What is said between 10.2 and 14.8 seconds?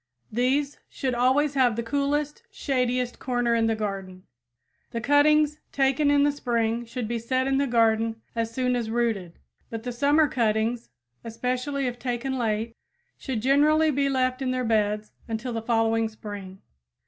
cuttings, especially if taken late, should generally be left in their